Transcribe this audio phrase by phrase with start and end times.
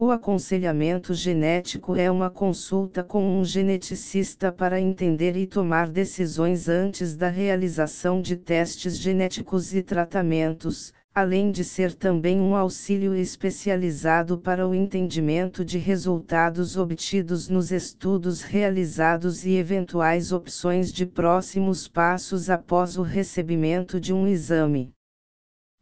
[0.00, 7.16] O aconselhamento genético é uma consulta com um geneticista para entender e tomar decisões antes
[7.16, 14.68] da realização de testes genéticos e tratamentos, além de ser também um auxílio especializado para
[14.68, 22.96] o entendimento de resultados obtidos nos estudos realizados e eventuais opções de próximos passos após
[22.96, 24.92] o recebimento de um exame.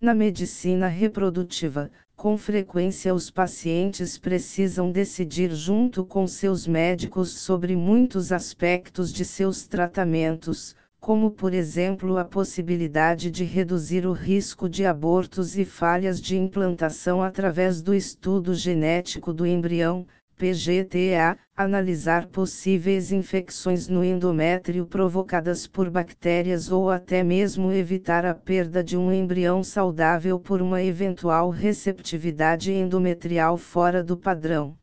[0.07, 8.30] Na medicina reprodutiva, com frequência os pacientes precisam decidir junto com seus médicos sobre muitos
[8.30, 15.59] aspectos de seus tratamentos, como por exemplo a possibilidade de reduzir o risco de abortos
[15.59, 20.07] e falhas de implantação através do estudo genético do embrião,
[20.38, 28.84] PGTA, analisar possíveis infecções no endométrio provocadas por bactérias ou até mesmo evitar a perda
[28.84, 34.76] de um embrião saudável por uma eventual receptividade endometrial fora do padrão.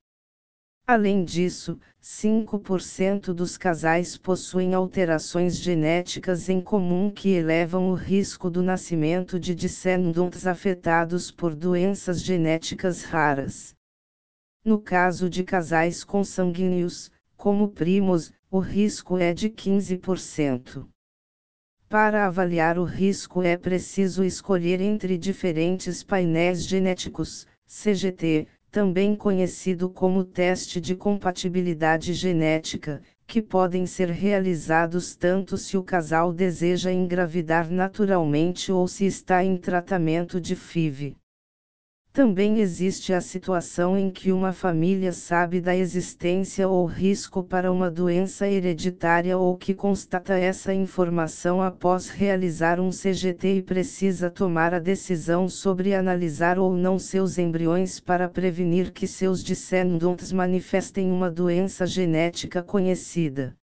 [0.86, 8.62] Além disso, 5% dos casais possuem alterações genéticas em comum que elevam o risco do
[8.62, 13.74] nascimento de descendentes afetados por doenças genéticas raras.
[14.66, 20.88] No caso de casais consanguíneos, como primos, o risco é de 15%.
[21.90, 30.24] Para avaliar o risco é preciso escolher entre diferentes painéis genéticos, CGT, também conhecido como
[30.24, 38.72] teste de compatibilidade genética, que podem ser realizados tanto se o casal deseja engravidar naturalmente
[38.72, 41.18] ou se está em tratamento de FIV.
[42.14, 47.90] Também existe a situação em que uma família sabe da existência ou risco para uma
[47.90, 54.80] doença hereditária ou que constata essa informação após realizar um CGT e precisa tomar a
[54.80, 61.88] decisão sobre analisar ou não seus embriões para prevenir que seus descendentes manifestem uma doença
[61.88, 63.56] genética conhecida.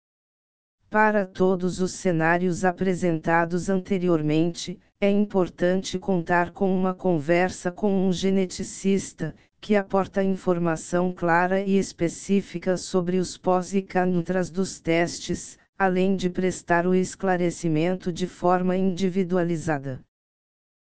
[0.91, 9.33] Para todos os cenários apresentados anteriormente, é importante contar com uma conversa com um geneticista,
[9.61, 16.29] que aporta informação clara e específica sobre os pós e contras dos testes, além de
[16.29, 20.01] prestar o esclarecimento de forma individualizada.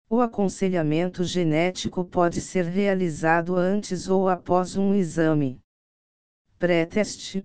[0.09, 5.59] O aconselhamento genético pode ser realizado antes ou após um exame.
[6.61, 7.45] Pré-teste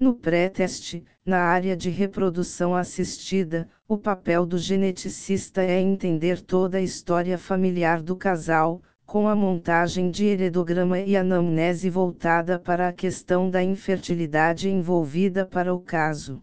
[0.00, 6.80] no pré-teste, na área de reprodução assistida, o papel do geneticista é entender toda a
[6.80, 13.50] história familiar do casal, com a montagem de heredograma e anamnese voltada para a questão
[13.50, 16.40] da infertilidade envolvida para o caso.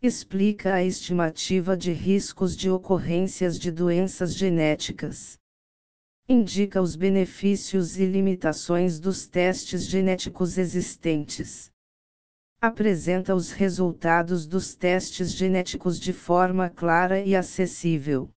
[0.00, 5.38] Explica a estimativa de riscos de ocorrências de doenças genéticas.
[6.26, 11.73] Indica os benefícios e limitações dos testes genéticos existentes
[12.66, 18.30] apresenta os resultados dos testes genéticos de forma clara e acessível.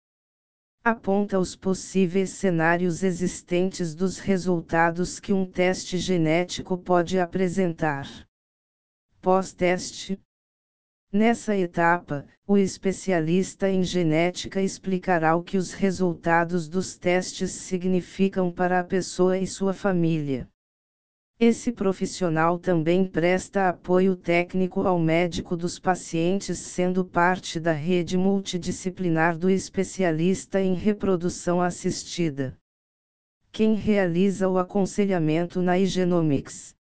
[0.83, 8.09] Aponta os possíveis cenários existentes dos resultados que um teste genético pode apresentar.
[9.21, 10.19] Pós-teste.
[11.13, 18.81] Nessa etapa, o especialista em genética explicará o que os resultados dos testes significam para
[18.81, 20.49] a pessoa e sua família.
[21.39, 29.37] Esse profissional também presta apoio técnico ao médico dos pacientes, sendo parte da rede multidisciplinar
[29.37, 32.57] do especialista em reprodução assistida.
[33.53, 36.75] Quem realiza o aconselhamento na Igenomics?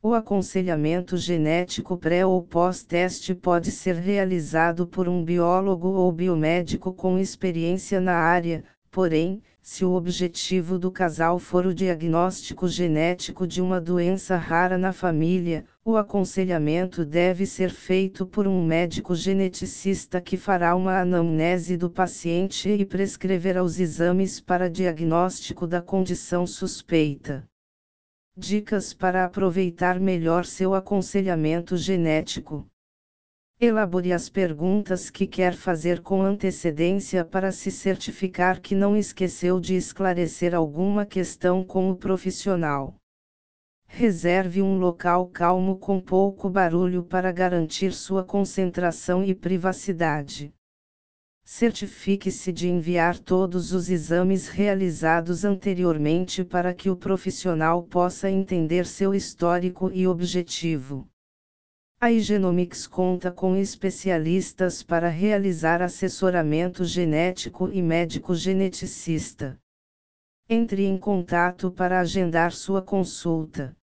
[0.00, 7.18] O aconselhamento genético pré ou pós-teste pode ser realizado por um biólogo ou biomédico com
[7.18, 8.62] experiência na área,
[8.94, 14.92] porém, se o objetivo do casal for o diagnóstico genético de uma doença rara na
[14.92, 21.90] família, o aconselhamento deve ser feito por um médico geneticista que fará uma anamnese do
[21.90, 27.44] paciente e prescreverá os exames para diagnóstico da condição suspeita.
[28.36, 32.64] Dicas para aproveitar melhor seu aconselhamento genético.
[33.60, 39.76] Elabore as perguntas que quer fazer com antecedência para se certificar que não esqueceu de
[39.76, 42.96] esclarecer alguma questão com o profissional.
[43.86, 50.52] Reserve um local calmo com pouco barulho para garantir sua concentração e privacidade.
[51.44, 59.14] Certifique-se de enviar todos os exames realizados anteriormente para que o profissional possa entender seu
[59.14, 61.08] histórico e objetivo.
[62.04, 69.58] A Igenomics conta com especialistas para realizar assessoramento genético e médico geneticista.
[70.46, 73.74] Entre em contato para agendar sua consulta.